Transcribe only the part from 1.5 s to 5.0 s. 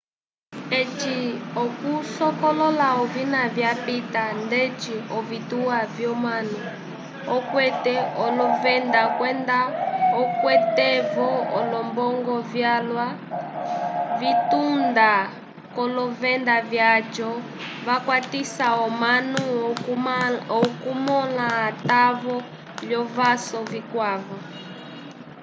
okusokolola ovina vyapita ndeci